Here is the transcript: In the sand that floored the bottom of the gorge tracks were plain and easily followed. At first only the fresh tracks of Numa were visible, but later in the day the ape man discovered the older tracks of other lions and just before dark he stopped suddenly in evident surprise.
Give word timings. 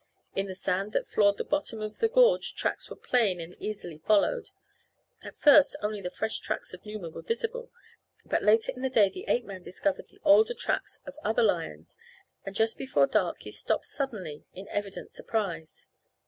In 0.35 0.47
the 0.47 0.55
sand 0.55 0.93
that 0.93 1.07
floored 1.07 1.37
the 1.37 1.43
bottom 1.43 1.79
of 1.79 1.99
the 1.99 2.07
gorge 2.07 2.55
tracks 2.55 2.89
were 2.89 2.95
plain 2.95 3.39
and 3.39 3.53
easily 3.59 3.99
followed. 3.99 4.49
At 5.21 5.37
first 5.37 5.75
only 5.83 6.01
the 6.01 6.09
fresh 6.09 6.39
tracks 6.39 6.73
of 6.73 6.83
Numa 6.87 7.11
were 7.11 7.21
visible, 7.21 7.69
but 8.25 8.41
later 8.41 8.71
in 8.75 8.81
the 8.81 8.89
day 8.89 9.09
the 9.09 9.25
ape 9.27 9.45
man 9.45 9.61
discovered 9.61 10.07
the 10.07 10.19
older 10.25 10.55
tracks 10.55 11.01
of 11.05 11.15
other 11.23 11.43
lions 11.43 11.97
and 12.43 12.55
just 12.55 12.79
before 12.79 13.05
dark 13.05 13.43
he 13.43 13.51
stopped 13.51 13.85
suddenly 13.85 14.43
in 14.55 14.67
evident 14.69 15.11
surprise. 15.11 15.87